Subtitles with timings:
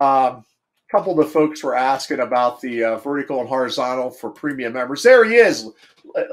[0.00, 0.44] um,
[0.88, 4.72] a couple of the folks were asking about the uh, vertical and horizontal for premium
[4.72, 5.02] members.
[5.02, 5.68] There he is,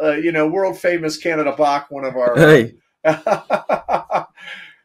[0.01, 2.35] uh, you know, world famous Canada Bach, one of our.
[2.35, 2.75] Hey.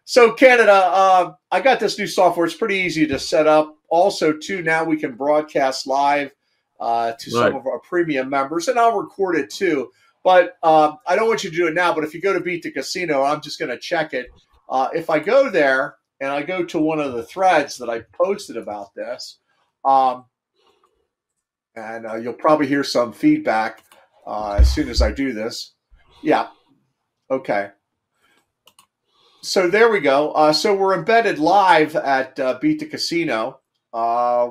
[0.05, 2.47] so Canada, uh, I got this new software.
[2.47, 3.77] It's pretty easy to set up.
[3.91, 6.33] Also, too, now we can broadcast live
[6.81, 9.91] uh, to some of our premium members, and I'll record it too.
[10.25, 11.95] But um, I don't want you to do it now.
[11.95, 14.29] But if you go to Beat the Casino, I'm just going to check it.
[14.69, 18.03] Uh, if I go there and I go to one of the threads that I
[18.13, 19.39] posted about this,
[19.85, 20.25] um,
[21.77, 23.85] and uh, you'll probably hear some feedback
[24.27, 25.75] uh, as soon as I do this.
[26.23, 26.49] Yeah.
[27.31, 27.71] Okay.
[29.43, 30.33] So there we go.
[30.33, 33.61] Uh, so we're embedded live at uh, Beat the Casino
[33.93, 34.51] uh,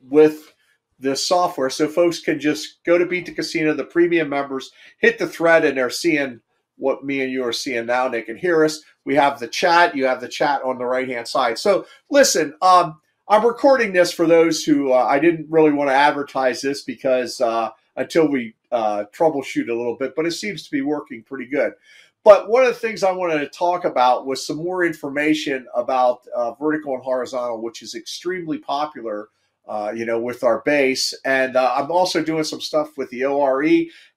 [0.00, 0.54] with
[0.98, 1.70] this software.
[1.70, 5.64] So folks can just go to Beat the Casino, the premium members, hit the thread,
[5.64, 6.40] and they're seeing
[6.76, 8.08] what me and you are seeing now.
[8.08, 8.82] They can hear us.
[9.04, 9.96] We have the chat.
[9.96, 11.58] You have the chat on the right hand side.
[11.58, 15.94] So listen, um, I'm recording this for those who uh, I didn't really want to
[15.94, 20.70] advertise this because uh, until we uh, troubleshoot a little bit, but it seems to
[20.70, 21.72] be working pretty good.
[22.24, 26.26] But one of the things I wanted to talk about was some more information about
[26.34, 29.28] uh, vertical and horizontal, which is extremely popular,
[29.66, 31.14] uh, you know, with our base.
[31.24, 33.64] And uh, I'm also doing some stuff with the ORE.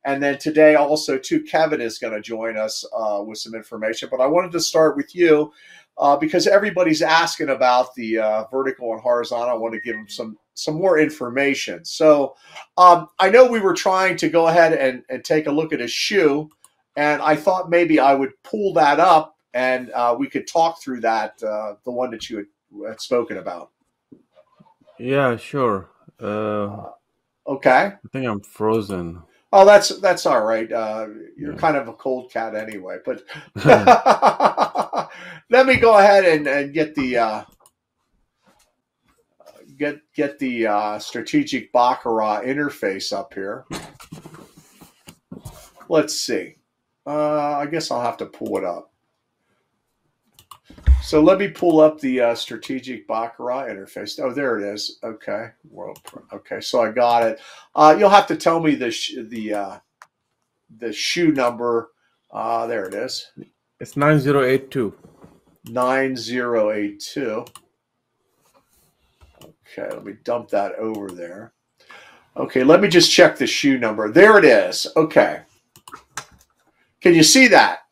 [0.04, 4.10] And then today, also, too, Kevin is going to join us uh, with some information.
[4.12, 5.54] But I wanted to start with you
[5.98, 9.50] uh, because everybody's asking about the uh, vertical and horizontal.
[9.50, 11.86] I want to give them some some more information.
[11.86, 12.36] So
[12.78, 15.82] um, I know we were trying to go ahead and, and take a look at
[15.82, 16.50] a shoe,
[16.96, 21.02] and I thought maybe I would pull that up and uh, we could talk through
[21.02, 22.46] that, the one that you had,
[22.88, 23.70] had spoken about.
[25.00, 25.90] Yeah, sure.
[26.20, 26.86] Uh,
[27.48, 27.94] Okay.
[27.94, 29.22] I think I'm frozen.
[29.54, 30.70] Oh, that's that's all right.
[30.70, 31.58] Uh, you're Yeah.
[31.58, 33.24] kind of a cold cat anyway, but
[35.50, 37.44] let me go ahead and, and get the uh,
[39.78, 43.64] get get the uh, strategic baccarat interface up here.
[45.88, 46.56] Let's see.
[47.06, 48.92] Uh, I guess I'll have to pull it up.
[51.08, 54.20] So let me pull up the uh, strategic baccarat interface.
[54.22, 55.00] Oh, there it is.
[55.02, 56.00] Okay, world.
[56.34, 57.40] Okay, so I got it.
[57.74, 59.78] Uh, you'll have to tell me the sh- the uh,
[60.80, 61.92] the shoe number.
[62.30, 63.26] Uh, there it is.
[63.80, 64.94] It's 9082.
[65.70, 67.46] 9082.
[69.46, 71.54] Okay, let me dump that over there.
[72.36, 74.12] Okay, let me just check the shoe number.
[74.12, 74.86] There it is.
[74.98, 75.40] Okay.
[77.00, 77.84] Can you see that?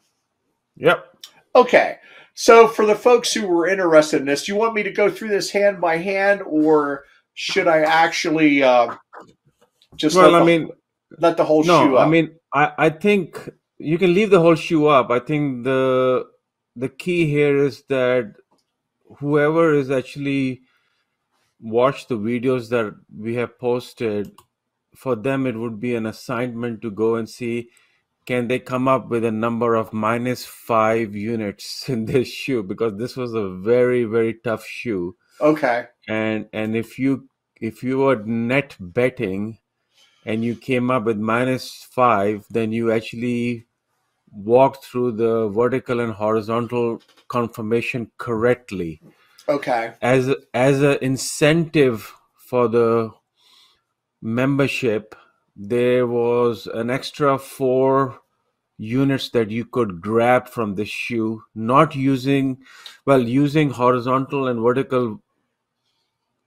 [0.76, 1.16] Yep.
[1.56, 2.00] Okay.
[2.36, 5.10] So for the folks who were interested in this, do you want me to go
[5.10, 8.94] through this hand by hand or should I actually uh,
[9.96, 10.70] just Well, let, I the, mean,
[11.18, 12.06] let the whole shoe no, up?
[12.06, 15.12] I mean, I, I think you can leave the whole shoe up.
[15.12, 16.28] I think the
[16.76, 18.34] the key here is that
[19.20, 20.62] whoever is actually
[21.62, 24.32] watched the videos that we have posted,
[24.94, 27.70] for them it would be an assignment to go and see
[28.26, 32.98] can they come up with a number of minus five units in this shoe because
[32.98, 35.86] this was a very very tough shoe okay.
[36.08, 37.28] and and if you
[37.62, 39.58] if you were net betting
[40.26, 43.66] and you came up with minus five then you actually
[44.32, 49.02] walked through the vertical and horizontal confirmation correctly
[49.48, 49.94] Okay.
[50.02, 53.12] as as an incentive for the
[54.22, 55.16] membership
[55.56, 58.20] there was an extra four
[58.78, 62.58] units that you could grab from the shoe not using
[63.06, 65.22] well using horizontal and vertical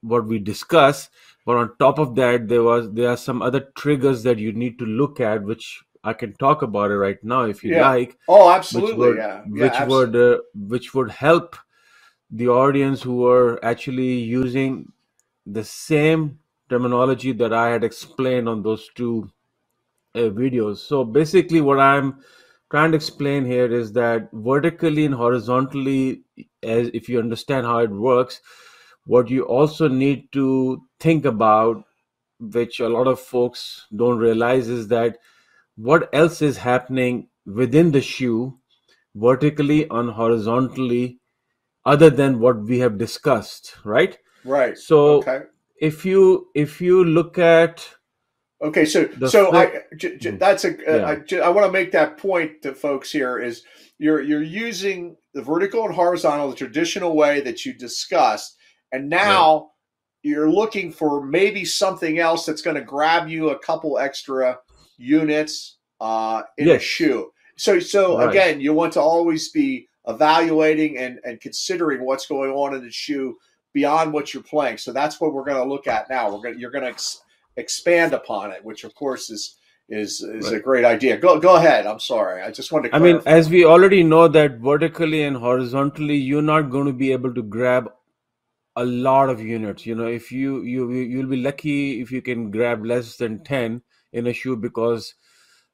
[0.01, 1.09] what we discuss
[1.45, 4.77] but on top of that there was there are some other triggers that you need
[4.79, 7.89] to look at which i can talk about it right now if you Yeah.
[7.89, 8.97] like Oh, which absolutely.
[8.97, 9.41] would yeah.
[9.53, 11.57] Yeah, which abs- would uh, which would help
[12.31, 14.91] the audience who are actually using
[15.45, 16.38] the same
[16.69, 19.29] terminology that I had explained on those two
[20.15, 20.77] uh, videos.
[20.77, 22.19] So basically, what I'm
[22.71, 26.23] trying to explain here is that vertically and horizontally,
[26.63, 28.41] as if you understand how it works,
[29.05, 31.83] what you also need to think about,
[32.39, 35.17] which a lot of folks don't realize, is that
[35.75, 38.59] what else is happening within the shoe,
[39.15, 41.19] vertically and horizontally,
[41.85, 44.17] other than what we have discussed, right?
[44.43, 44.77] right.
[44.77, 45.43] So Okay.
[45.81, 47.87] If you if you look at
[48.61, 50.39] Okay, so so I j- j- Mm.
[50.39, 51.07] that's a uh, Yeah.
[51.07, 53.63] I, j- I want to make that point to folks here is
[53.99, 58.57] you're you're using the vertical and horizontal the traditional way that you discussed,
[58.91, 59.71] and now
[60.23, 64.59] you're looking for maybe something else that's going to grab you a couple extra
[64.97, 67.31] units uh, in a shoe.
[67.57, 68.29] So so Right.
[68.29, 72.91] again, you want to always be evaluating and and considering what's going on in the
[72.91, 73.37] shoe
[73.73, 74.77] beyond what you're playing.
[74.77, 76.31] So that's what we're going to look at now.
[76.31, 77.21] We're going to, you're going to ex-
[77.57, 79.55] expand upon it, which of course is
[79.89, 80.57] is is right.
[80.57, 81.17] a great idea.
[81.17, 81.87] Go go ahead.
[81.87, 82.41] I'm sorry.
[82.43, 82.95] I just wanted to.
[82.95, 87.11] I mean, as we already know that vertically and horizontally, you're not going to be
[87.11, 87.91] able to grab
[88.75, 89.85] a lot of units.
[89.85, 93.81] You know, if you you you'll be lucky if you can grab less than ten
[94.13, 95.15] in a shoe because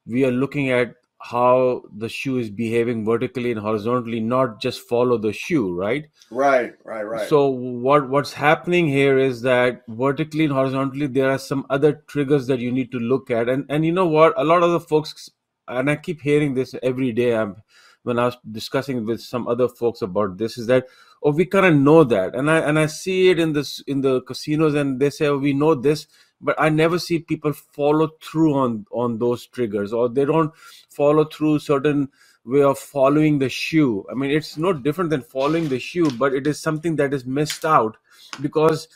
[0.06, 0.95] we are looking at
[1.31, 6.06] how the shoe is behaving vertically and horizontally not just follow the shoe right?
[6.30, 7.30] Right right right.
[7.30, 12.45] So what what's happening here is that vertically and horizontally there are some other triggers
[12.48, 13.50] that you need to look at.
[13.50, 14.33] And and you know what?
[14.38, 15.30] A lot of the folks
[15.68, 17.56] and i keep hearing this every day I'm,
[18.04, 20.88] when i was discussing with some other folks about this is that
[21.24, 22.36] oh we kind of know that.
[22.36, 25.38] And i and i see it in this in the casinos and they say oh,
[25.38, 26.07] we know this
[26.41, 30.53] but i never see people follow through on on those triggers or they don't
[30.89, 32.09] follow through certain
[32.45, 36.33] way of following the shoe i mean it's no different than following the shoe but
[36.33, 37.97] it is something that is missed out
[38.41, 38.87] because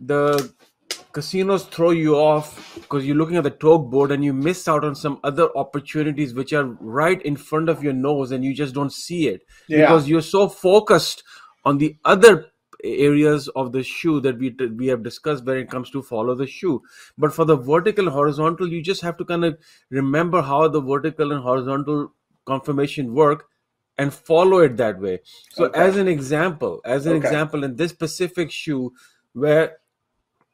[0.00, 0.52] the
[1.12, 4.84] casinos throw you off because you're looking at the talk board and you miss out
[4.84, 8.74] on some other opportunities which are right in front of your nose and you just
[8.74, 9.80] don't see it yeah.
[9.80, 11.22] because you're so focused
[11.64, 12.46] on the other
[12.84, 16.46] areas of the shoe that we we have discussed when it comes to follow the
[16.46, 16.80] shoe
[17.16, 19.58] but for the vertical horizontal you just have to kind of
[19.90, 22.12] remember how the vertical and horizontal
[22.46, 23.48] conformation work
[23.96, 25.18] and follow it that way
[25.50, 25.80] so okay.
[25.80, 27.26] as an example as an okay.
[27.26, 28.92] example in this specific shoe
[29.32, 29.78] where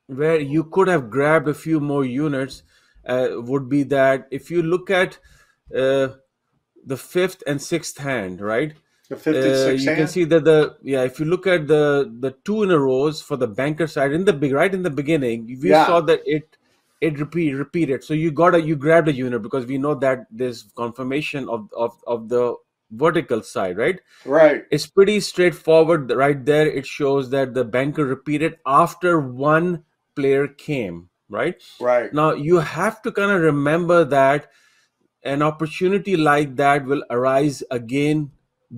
[0.07, 2.63] where you could have grabbed a few more units
[3.07, 5.19] uh, would be that if you look at
[5.77, 6.09] uh,
[6.87, 8.75] the fifth and sixth hand right
[9.09, 12.63] the uh, you can see that the yeah, if you look at the the two
[12.63, 15.71] in a rows for the banker side in the big right in the beginning, we
[15.71, 15.87] yeah.
[15.87, 16.57] saw that it
[17.01, 18.03] it repeat repeated.
[18.03, 21.69] So you got a you grabbed a unit because we know that there's confirmation of
[21.77, 22.55] of of the
[22.91, 24.01] vertical side, right?
[24.25, 24.65] Right.
[24.71, 26.67] It's pretty straightforward right there.
[26.67, 29.85] It shows that the banker repeated after one
[30.17, 31.61] player came, right?
[31.79, 32.13] Right.
[32.15, 34.49] Now you have to kind of remember that
[35.25, 38.31] an opportunity like that will arise again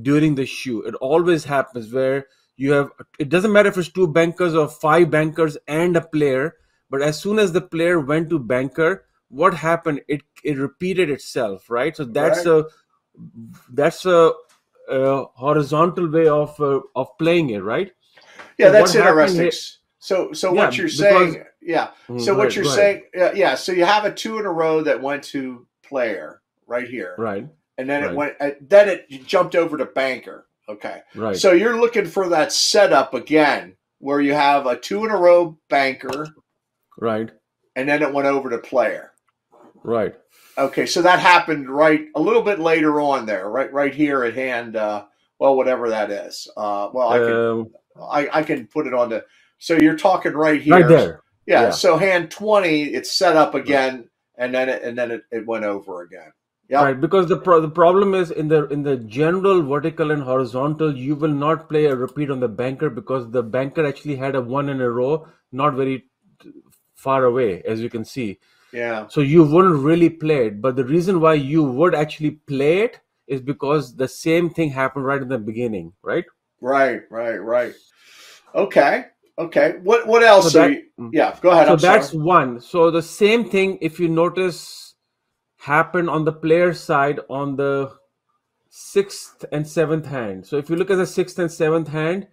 [0.03, 0.83] during the shoe.
[0.83, 5.11] It always happens where you have it doesn't matter if it's two bankers or five
[5.11, 6.57] bankers and a player,
[6.91, 10.01] but as soon as the player went to banker, what happened?
[10.09, 11.97] It it repeated itself, right?
[11.97, 12.65] So that's right.
[12.65, 12.65] a
[13.71, 14.33] that's a,
[14.89, 17.93] a, horizontal way of uh, of playing it, right?
[18.59, 19.41] Yeah, so that's interesting.
[19.43, 19.51] Here,
[19.99, 21.89] so so yeah, what you're saying, yeah.
[22.09, 23.55] Mm, so what you're saying, yeah, yeah.
[23.55, 27.47] So you have a two in a row that went to player right here, right?
[27.79, 28.11] And then right.
[28.11, 28.35] it went.
[28.41, 30.47] Uh, then it jumped over to banker.
[30.69, 31.37] Okay, right.
[31.37, 35.59] So you're looking for that setup again, where you have a two in a row
[35.69, 36.29] banker,
[36.99, 37.31] right,
[37.77, 39.13] and then it went over to player.
[39.83, 40.15] Right.
[40.59, 44.35] Okay, so that happened right a little bit later on there, right, right here at
[44.35, 44.75] hand.
[44.75, 45.05] Uh,
[45.39, 46.49] well, whatever that is.
[46.57, 47.71] Uh, well, I can um,
[48.01, 49.25] I, I can put it on the.
[49.59, 51.23] So you're talking right here, right there.
[51.47, 51.71] Yeah, yeah.
[51.71, 54.09] So hand twenty, it's set up again,
[54.39, 56.33] and then it, and then it, it went over again.
[56.69, 56.83] Yeah.
[56.83, 60.97] Right, because the pro- the problem is in the in the general vertical and horizontal,
[60.97, 64.41] you will not play a repeat on the banker because the banker actually had a
[64.41, 66.07] one in a row, not very
[66.97, 68.41] far away, as you can see.
[68.73, 69.07] Yeah.
[69.07, 73.01] So you wouldn't really play it, but the reason why you would actually play it
[73.29, 76.25] is because the same thing happened right in the beginning, right?
[76.61, 77.75] Right, right, right.
[78.55, 79.07] Okay,
[79.39, 79.75] okay.
[79.83, 80.53] What what else?
[80.53, 81.69] So that, you, yeah, go ahead.
[81.69, 82.25] So I'm that's sorry.
[82.25, 82.61] one.
[82.61, 84.86] So the same thing, if you notice
[85.59, 87.97] happened on the player side on the
[88.69, 90.47] sixth and seventh hand.
[90.47, 92.29] So if you look at the sixth and seventh hand,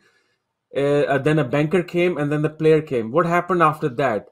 [0.76, 3.12] uh, then a banker came and then the player came.
[3.12, 4.28] What happened after that?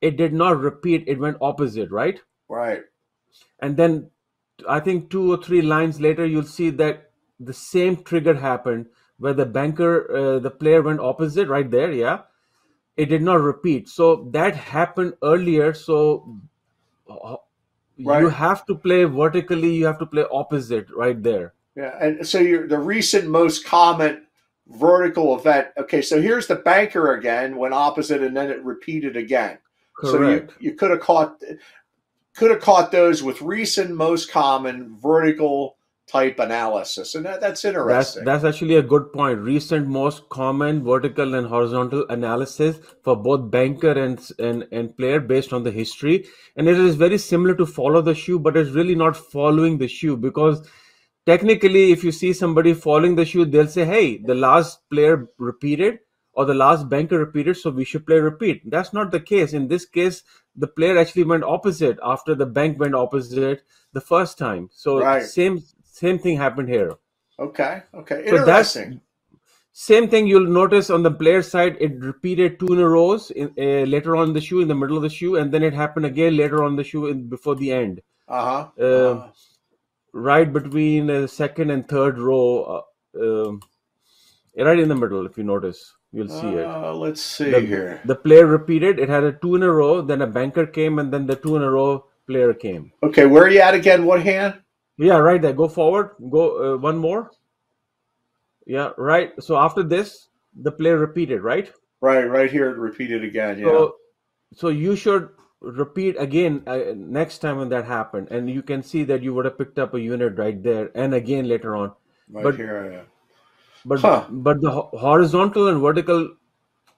[0.00, 1.04] It did not repeat.
[1.06, 2.20] It went opposite, right?
[2.48, 2.82] Right.
[3.60, 4.10] And then
[4.68, 7.10] I think two or three lines later, you'll see that
[7.40, 8.86] the same trigger happened
[9.18, 11.90] where the banker, uh, the player went opposite right there.
[11.90, 12.20] Yeah.
[12.96, 13.88] It did not repeat.
[13.88, 15.74] So that happened earlier.
[15.74, 16.38] So
[17.98, 18.22] Right.
[18.22, 19.74] You have to play vertically.
[19.74, 21.54] You have to play opposite right there.
[21.76, 24.26] Yeah, and so you're the recent most common
[24.68, 25.68] vertical event.
[25.78, 29.58] Okay, so here's the banker again, went opposite, and then it repeated again.
[29.96, 30.50] Correct.
[30.52, 31.42] So you you could have caught
[32.34, 35.75] could have caught those with recent most common vertical
[36.06, 38.24] type analysis, and that, that's interesting.
[38.24, 39.40] That's, that's actually a good point.
[39.40, 45.52] Recent most common vertical and horizontal analysis for both banker and, and and player based
[45.52, 48.94] on the history, and it is very similar to follow the shoe, but it's really
[48.94, 50.66] not following the shoe because
[51.26, 56.00] technically, if you see somebody following the shoe, they'll say, "Hey, the last player repeated."
[56.38, 58.70] Or the last banker repeated, so we should play repeat.
[58.70, 59.54] That's not the case.
[59.54, 60.22] In this case,
[60.54, 63.62] the player actually went opposite after the bank went opposite
[63.94, 64.68] the first time.
[64.70, 65.22] So right.
[65.22, 65.62] same
[66.02, 66.92] same thing happened here.
[67.38, 67.82] Okay.
[67.94, 68.18] Okay.
[68.24, 68.38] Interesting.
[68.38, 69.02] So that's,
[69.78, 73.48] Same thing you'll notice on the player side, it repeated two in a rows in,
[73.58, 75.74] uh, later on in the shoe, in the middle of the shoe, and then it
[75.74, 78.00] happened again later on the shoe in, before the end.
[78.28, 78.68] Uh-huh.
[78.78, 79.28] Uh, uh-huh.
[80.30, 83.60] right between the second and third row, uh, um,
[84.68, 86.66] right in the middle, if you notice, you'll see it.
[86.66, 88.00] Uh, let's see The, here.
[88.04, 91.12] the player repeated, it had a two in a row, then a banker came, and
[91.12, 92.92] then the two in a row player came.
[93.02, 94.04] Okay, where are you at again?
[94.04, 94.62] What hand?
[94.98, 95.52] Yeah, right there.
[95.52, 96.16] Go forward.
[96.30, 97.30] Go uh, one more.
[98.66, 99.32] Yeah, right.
[99.42, 100.28] So after this,
[100.62, 101.70] the player repeated, right?
[102.00, 102.86] Right, right here.
[102.86, 103.58] It again.
[103.58, 103.66] Yeah.
[103.66, 103.96] So,
[104.54, 109.04] so you should repeat again uh, next time when that happened, and you can see
[109.04, 111.92] that you would have picked up a unit right there, and again later on.
[112.30, 112.92] right But here.
[112.92, 113.02] Yeah.
[113.84, 114.26] but Huh.
[114.30, 116.34] but the horizontal and vertical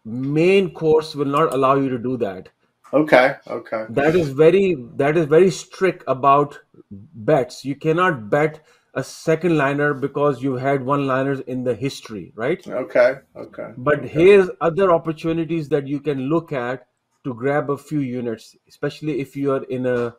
[0.05, 2.49] main course will not allow you to do that.
[2.93, 3.37] Okay.
[3.47, 3.85] Okay.
[3.91, 6.59] That is very that is very strict about
[6.91, 7.65] bets.
[7.65, 8.61] You cannot bet
[8.95, 12.67] a second liner because you had one liners in the history, right?
[12.67, 13.17] Okay.
[13.37, 13.69] Okay.
[13.77, 16.87] But here's other opportunities that you can look at
[17.25, 20.15] to grab a few units, especially if you are in a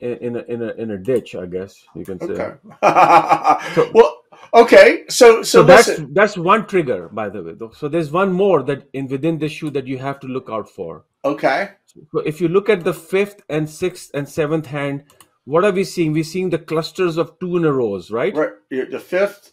[0.00, 2.32] in a in a in a ditch, I guess you can say.
[2.32, 2.54] Okay.
[3.94, 4.22] well,
[4.52, 5.04] okay.
[5.08, 6.12] So, so, So that's listen.
[6.12, 7.54] that's one trigger, by the way.
[7.54, 7.70] though.
[7.70, 10.68] So there's one more that in within the shoe that you have to look out
[10.68, 11.04] for.
[11.24, 11.70] Okay.
[12.12, 15.04] So if you look at the fifth and sixth and seventh hand,
[15.44, 16.12] what are we seeing?
[16.12, 18.34] We're seeing the clusters of two in a rows, right?
[18.34, 18.52] Right.
[18.70, 19.52] The fifth,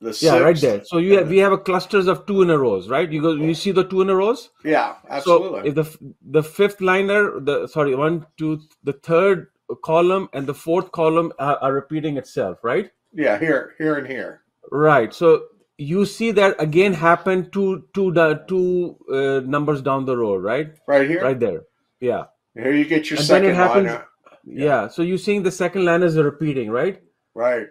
[0.00, 0.22] the sixth.
[0.22, 0.82] Yeah, right there.
[0.84, 3.10] So you have, we have a clusters of two in a rows, right?
[3.10, 4.50] You go, you see the two in a rows.
[4.64, 5.60] Yeah, absolutely.
[5.60, 9.48] So if the the fifth liner, the sorry, one, two, the third
[9.84, 12.90] column and the fourth column are, are repeating itself, right?
[13.12, 14.42] yeah, here, here, and here.
[14.70, 15.12] Right.
[15.12, 15.44] So
[15.88, 20.72] you see that again happen two two the two uh, numbers down the road, right?
[20.86, 21.22] Right here.
[21.22, 21.62] Right there.
[22.00, 22.24] Yeah.
[22.54, 23.86] Here you get your And then second it happens.
[23.86, 24.06] liner.
[24.44, 24.88] Yeah.
[24.88, 27.00] So you're seeing the second liners is repeating, right?
[27.34, 27.68] Right.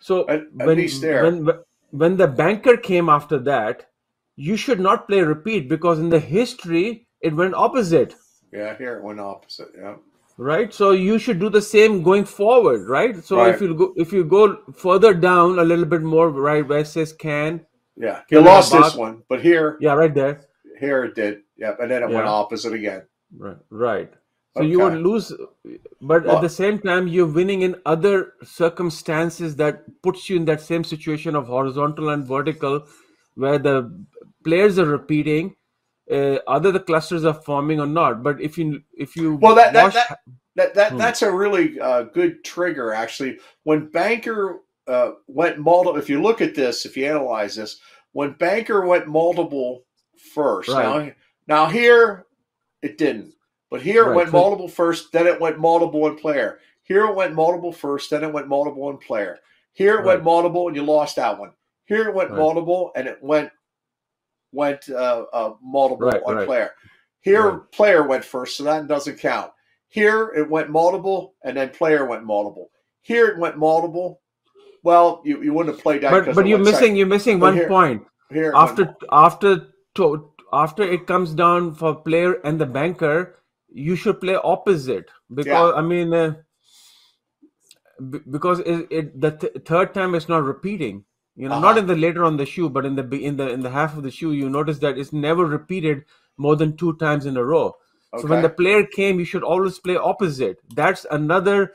[0.00, 1.22] So At- at when least there.
[1.24, 1.48] when
[2.02, 3.86] when the banker came after that,
[4.36, 8.14] you should not play repeat because in the history it went opposite,
[8.52, 9.68] Yeah, here it went opposite.
[9.78, 9.96] Yeah.
[10.48, 10.72] Right?
[10.74, 13.16] So you should do the same going forward, right?
[13.30, 13.54] So Right.
[13.54, 14.44] if you go if you go
[14.84, 17.60] further down a little bit more, right, where it says can,
[17.96, 18.20] Yeah.
[18.30, 20.40] You lost this one, but here, yeah, right there,
[20.84, 21.42] here it did.
[21.64, 21.80] Yep.
[21.80, 23.02] And then it went opposite again.
[23.38, 24.10] right, right.
[24.56, 25.26] So you would lose,
[26.10, 30.46] but Well- at the same time you're winning in other circumstances that puts you in
[30.46, 32.80] that same situation of horizontal and vertical,
[33.34, 33.76] where the
[34.48, 35.54] players are repeating,
[36.10, 38.22] uh, either the clusters are forming or not.
[38.22, 40.20] But if you if you Well, that- that- watch- that-
[40.56, 40.98] That that Hmm.
[40.98, 43.38] that's a really uh, good trigger, actually.
[43.62, 47.78] When Banker uh, went multiple, if you look at this, if you analyze this,
[48.12, 49.84] when Banker went multiple
[50.34, 51.14] first, Right.
[51.46, 52.26] now now here
[52.82, 53.32] it didn't,
[53.70, 56.58] but here it went multiple first, then it went multiple in player.
[56.82, 59.38] Here it went multiple first, then it went multiple in player.
[59.72, 61.52] Here it went multiple, and you lost that one.
[61.84, 62.38] Here it went Right.
[62.40, 63.50] multiple, and it went
[64.52, 66.46] went uh, uh, multiple Right, on right.
[66.46, 66.70] player.
[67.20, 67.70] Here Right.
[67.72, 69.52] player went first, so that doesn't count.
[69.88, 72.70] Here it went multiple, and then player went multiple.
[73.02, 74.20] Here it went multiple.
[74.82, 76.10] Well, you, you wouldn't have played that.
[76.10, 76.96] but but you're missing second.
[76.96, 81.94] you're missing But one here- point Here after after to, after it comes down for
[81.96, 83.36] player and the banker
[83.72, 86.34] you should play opposite because i mean uh,
[88.30, 91.04] because it, it the th- third time it's not repeating
[91.36, 91.78] you know not Uh-huh.
[91.78, 94.02] in the later on the shoe but in the in the in the half of
[94.02, 96.04] the shoe you notice that it's never repeated
[96.36, 97.74] more than two times in a row
[98.16, 101.72] so when the player came you should always play opposite that's another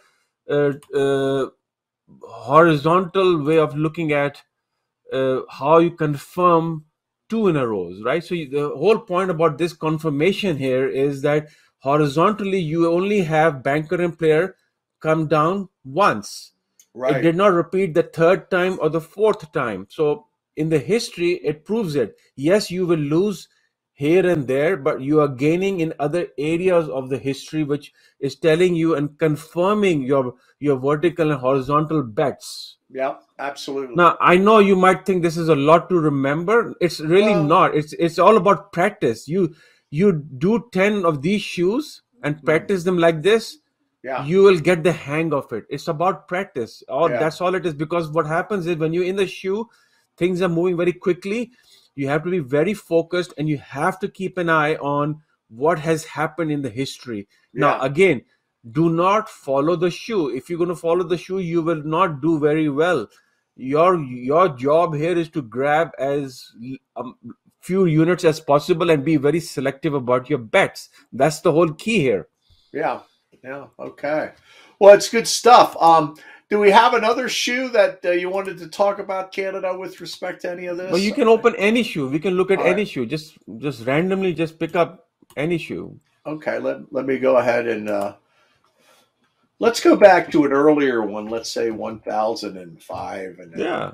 [0.49, 1.47] uh, uh,
[2.23, 4.43] horizontal way of looking at
[5.13, 6.85] uh, how you confirm
[7.29, 8.23] two in a rows, right?
[8.23, 11.47] So you, the whole point about this confirmation here is that
[11.79, 14.55] horizontally you only have banker and player
[14.99, 16.53] come down once.
[16.95, 17.17] Right.
[17.17, 19.87] It did not repeat the third time or the fourth time.
[19.89, 22.17] So in the history, it proves it.
[22.37, 23.49] Yes, you will lose
[23.93, 28.35] here and there, but you are gaining in other areas of the history, which is
[28.37, 32.77] telling you and confirming your your vertical and horizontal bets.
[32.89, 33.95] yeah, absolutely.
[33.95, 36.75] Now I know you might think this is a lot to remember.
[36.81, 37.75] It's really Well- not.
[37.75, 39.27] It's it's all about practice.
[39.27, 39.55] You
[39.91, 42.45] you do ten of these shoes and hmm.
[42.45, 43.57] practice them like this.
[44.05, 45.65] Yeah, You will get the hang of it.
[45.77, 46.73] It's about practice.
[46.87, 47.19] or Yeah.
[47.21, 47.73] that's all it is.
[47.83, 49.67] Because what happens is when you're in the shoe,
[50.23, 51.39] things are moving very quickly.
[51.95, 55.21] You have to be very focused and you have to keep an eye on
[55.63, 57.27] what has happened in the history.
[57.53, 58.21] Now again,
[58.79, 60.29] do not follow the shoe.
[60.41, 63.07] If you're going to follow the shoe, you will not do very well.
[63.55, 63.91] Your
[64.29, 66.39] your job here is to grab as
[66.95, 67.15] um,
[67.61, 70.89] few units as possible and be very selective about your bets.
[71.13, 72.27] That's the whole key here.
[72.73, 72.99] yeah,
[73.45, 73.67] yeah.
[73.79, 74.31] Okay.
[74.79, 75.77] Well, it's good stuff.
[75.79, 76.15] Um,
[76.49, 80.41] do we have another shoe that uh, you wanted to talk about Canada with respect
[80.41, 80.91] to any of this?
[80.91, 82.07] Well, you can open any shoe.
[82.07, 82.87] We can look at All any right.
[82.87, 83.05] shoe.
[83.05, 85.99] Just just randomly, just pick up any shoe.
[86.25, 88.15] Okay, let, let me go ahead and uh,
[89.59, 91.27] let's go back to an earlier one.
[91.27, 93.39] Let's say 1005.
[93.39, 93.91] And then, Yeah.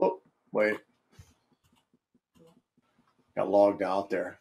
[0.00, 0.20] Oh,
[0.52, 0.76] wait.
[3.36, 4.38] Got logged out there.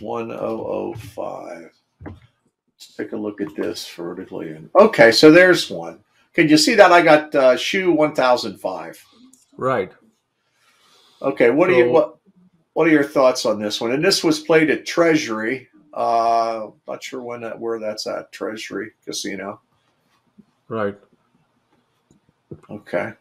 [0.00, 1.62] 1005.
[1.62, 1.83] Let's
[2.96, 4.50] take a look at this vertically.
[4.50, 6.00] And Okay, so there's one.
[6.32, 6.92] Can you see that?
[6.92, 9.04] I got uh, shoe 1005.
[9.56, 9.92] Right.
[11.22, 12.18] Okay, what are you what
[12.74, 13.92] what are your thoughts on this one?
[13.92, 15.68] And this was played at Treasury.
[15.92, 18.32] Uh, not sure when that where that's at.
[18.32, 19.60] Treasury Casino.
[20.68, 20.98] Right.
[22.68, 23.12] Okay.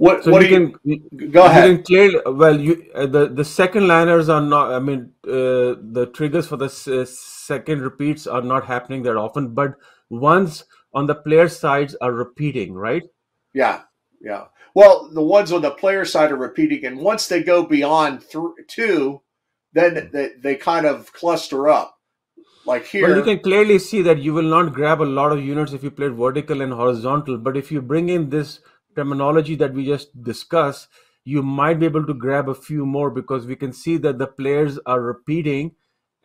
[0.00, 1.70] What So what you do you can go ahead?
[1.76, 4.72] can clearly well you uh, the the second liners are not.
[4.72, 9.16] I mean uh, the triggers for the s- uh, second repeats are not happening that
[9.16, 9.74] often, but
[10.08, 10.64] ones
[10.94, 12.74] on the player sides are repeating.
[12.74, 13.04] Right.
[13.54, 13.82] Yeah,
[14.20, 14.46] yeah.
[14.74, 18.44] Well, the ones on the player side are repeating, and once they go beyond th-
[18.68, 19.22] two,
[19.72, 21.96] then they, they kind of cluster up.
[22.64, 25.42] Like here, Well, you can clearly see that you will not grab a lot of
[25.44, 27.38] units if you play vertical and horizontal.
[27.38, 28.60] But if you bring in this
[28.94, 30.88] terminology that we just discussed,
[31.24, 34.26] you might be able to grab a few more because we can see that the
[34.26, 35.74] players are repeating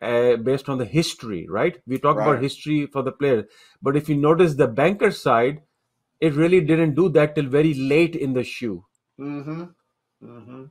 [0.02, 1.80] uh, based on the history, right?
[1.86, 2.28] We talk Right.
[2.28, 3.44] about history for the players.
[3.82, 5.62] But if you notice the banker side,
[6.20, 8.84] it really didn't do that till very late in the shoe.
[9.20, 9.64] Mm-hmm.
[10.24, 10.64] Mm-hmm.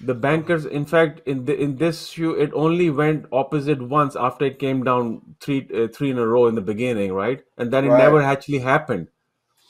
[0.00, 4.44] The bankers, in fact, in the, in this shoe, it only went opposite once after
[4.46, 7.42] it came down three uh, three in a row in the beginning, right?
[7.56, 7.98] And then it Right.
[7.98, 9.08] never actually happened.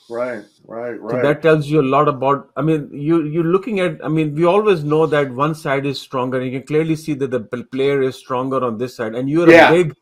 [0.07, 1.15] Right, right, right.
[1.15, 2.51] So that tells you a lot about.
[2.55, 4.03] I mean, you you're looking at.
[4.03, 7.13] I mean, we always know that one side is stronger, and you can clearly see
[7.15, 9.15] that the player is stronger on this side.
[9.15, 9.69] And you're Yeah.
[9.71, 9.95] a big,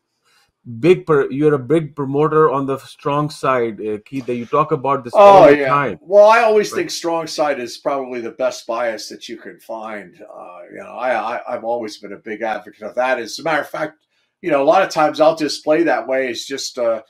[0.80, 1.06] big.
[1.06, 4.26] Per, you're a big promoter on the strong side, uh, Keith.
[4.26, 5.68] That you talk about this all Oh the yeah.
[5.68, 5.98] time.
[6.02, 6.80] Well, I always Right.
[6.80, 10.14] think strong side is probably the best bias that you can find.
[10.22, 13.18] Uh, you know, I, I I've always been a big advocate of that.
[13.18, 13.98] As a matter of fact,
[14.42, 16.28] you know, a lot of times I'll just play that way.
[16.28, 17.02] It's just, uh,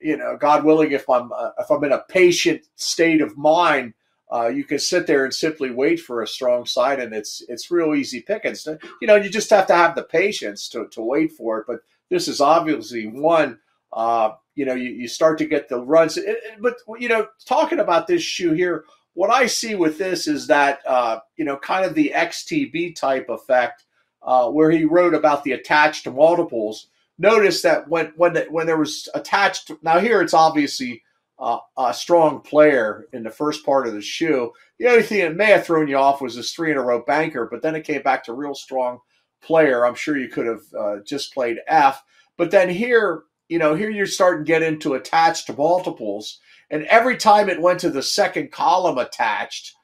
[0.00, 3.94] you know, God willing, if I'm uh, if I'm in a patient state of mind,
[4.32, 7.70] uh, you can sit there and simply wait for a strong side, and it's it's
[7.70, 8.66] real easy pickings.
[9.00, 11.66] You know, you just have to have the patience to to wait for it.
[11.66, 13.58] But this is obviously one.
[13.92, 16.16] Uh, you know, you, you start to get the runs.
[16.16, 18.84] It- it- but you know, talking about this shoe here,
[19.14, 23.28] what I see with this is that uh, you know, kind of the XTB type
[23.28, 23.84] effect,
[24.22, 26.88] uh, where he wrote about the attached multiples.
[27.20, 31.02] Notice that when when the, when there was attached, now here it's obviously
[31.38, 34.52] uh, a strong player in the first part of the shoe.
[34.78, 37.02] The only thing that may have thrown you off was this three in a row
[37.06, 39.00] banker, but then it came back to real strong
[39.42, 39.84] player.
[39.84, 42.02] I'm sure you could have uh, just played F,
[42.38, 46.38] but then here you know, here you're starting to get into attached multiples,
[46.70, 49.74] and every time it went to the second column attached,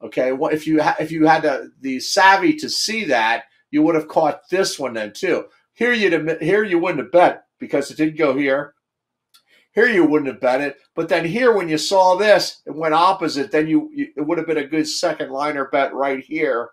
[0.00, 3.82] okay, well, if you ha- if you had the, the savvy to see that, you
[3.82, 5.44] would have caught this one then too.
[5.76, 8.74] Here you here you wouldn't have bet because it didn't go here.
[9.72, 12.94] Here you wouldn't have bet it, but then here when you saw this, it went
[12.94, 13.52] opposite.
[13.52, 16.70] Then you, you it would have been a good second liner bet right here,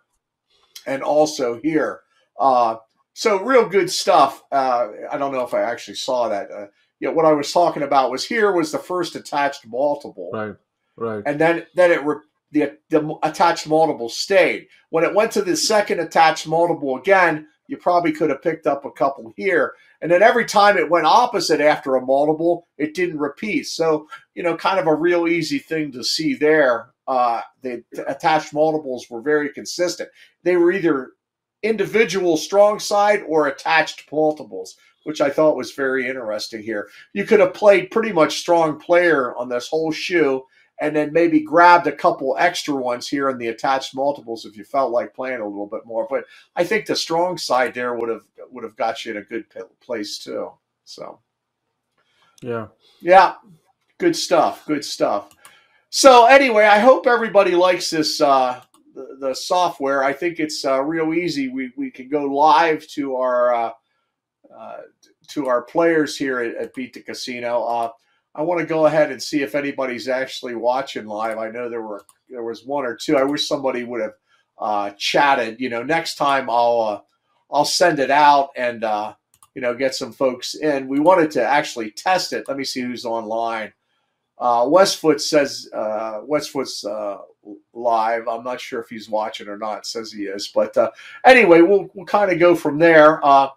[0.88, 2.00] and also here.
[2.40, 2.78] Uh,
[3.14, 4.42] so real good stuff.
[4.54, 6.50] Uh, I don't know if I actually saw that.
[6.50, 6.68] Uh,
[7.02, 10.56] you know, what I was talking about was here was the first attached multiple, Right.
[10.96, 11.24] Right.
[11.26, 12.22] and then then it re-
[12.54, 14.68] the the attached multiple stayed.
[14.92, 18.86] When it went to the second attached multiple again, you probably could have picked up
[18.86, 23.20] a couple here, and then every time it went opposite after a multiple, it didn't
[23.20, 23.64] repeat.
[23.68, 26.90] So you know, kind of a real easy thing to see there.
[27.08, 30.10] Uh, the attached multiples were very consistent.
[30.44, 31.12] They were either
[31.64, 36.90] individual strong side or attached multiples, which I thought was very interesting here.
[37.14, 40.44] You could have played pretty much strong player on this whole shoe
[40.82, 44.64] and then maybe grabbed a couple extra ones here in the attached multiples if you
[44.64, 46.08] felt like playing a little bit more.
[46.10, 49.24] But I think the strong side there would have would have got you in a
[49.24, 49.46] good
[49.82, 50.52] place too.
[50.84, 51.20] So
[52.42, 52.68] Yeah.
[53.02, 53.36] yeah,
[53.98, 54.66] good stuff.
[54.66, 55.36] Good stuff.
[55.90, 58.62] So anyway, I hope everybody likes this uh,
[58.96, 60.04] the, the software.
[60.04, 61.50] I think it's uh, real easy.
[61.50, 63.72] We we can go live to our uh,
[64.56, 64.78] uh,
[65.30, 67.64] to our players here at, at Beat the Casino.
[67.64, 67.90] Uh,
[68.36, 71.38] I want to go ahead and see if anybody's actually watching live.
[71.38, 73.16] I know there were there was one or two.
[73.18, 74.14] I wish somebody would have
[74.58, 75.60] uh, chatted.
[75.60, 77.02] You know, next time I'll uh,
[77.56, 79.14] I'll send it out and uh,
[79.54, 80.88] you know get some folks in.
[80.88, 82.48] We wanted to actually test it.
[82.48, 83.74] Let me see who's online.
[84.40, 87.20] Uh, Westfoot says uh, Westfoot's uh,
[87.74, 88.28] live.
[88.28, 89.86] I'm not sure if he's watching or not.
[89.86, 90.90] Says he is, but uh,
[91.24, 93.24] anyway, we'll we'll kind of go from there.
[93.26, 93.50] Uh,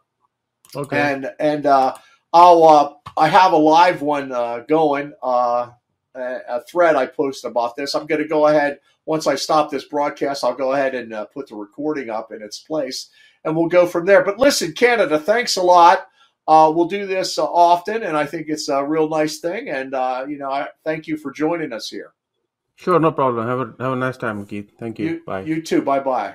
[0.74, 0.98] Okay.
[1.00, 1.94] and and uh,
[2.32, 5.70] I'll uh, I have a live one uh, going uh,
[6.14, 7.94] a thread I posted about this.
[7.94, 10.44] I'm going to go ahead once I stop this broadcast.
[10.44, 13.10] I'll go ahead and uh, put the recording up in its place,
[13.44, 14.24] and we'll go from there.
[14.24, 16.08] But listen, Canada, thanks a lot.
[16.48, 19.68] Uh, we'll do this uh, often, and I think it's a real nice thing.
[19.68, 22.12] And uh, you know, I thank you for joining us here.
[22.76, 23.46] Sure, no problem.
[23.46, 24.72] Have a have a nice time, Keith.
[24.78, 25.06] Thank you.
[25.06, 25.40] You, Bye.
[25.42, 25.82] you too.
[25.82, 26.34] Bye bye.